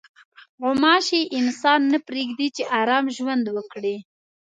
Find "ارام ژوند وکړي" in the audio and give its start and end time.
2.79-3.95